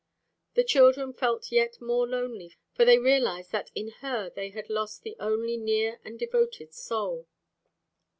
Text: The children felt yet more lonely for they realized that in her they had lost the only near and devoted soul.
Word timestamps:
The 0.55 0.63
children 0.63 1.13
felt 1.13 1.51
yet 1.51 1.79
more 1.79 2.07
lonely 2.07 2.57
for 2.73 2.85
they 2.85 2.97
realized 2.97 3.51
that 3.51 3.69
in 3.75 3.89
her 4.01 4.31
they 4.31 4.49
had 4.49 4.67
lost 4.67 5.03
the 5.03 5.15
only 5.19 5.57
near 5.57 5.99
and 6.03 6.17
devoted 6.17 6.73
soul. 6.73 7.27